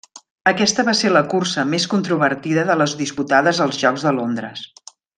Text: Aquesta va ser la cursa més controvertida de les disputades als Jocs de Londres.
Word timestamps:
Aquesta 0.51 0.85
va 0.87 0.95
ser 0.99 1.11
la 1.11 1.21
cursa 1.35 1.65
més 1.75 1.85
controvertida 1.93 2.65
de 2.73 2.79
les 2.83 2.97
disputades 3.05 3.63
als 3.67 3.83
Jocs 3.85 4.09
de 4.11 4.19
Londres. 4.23 4.69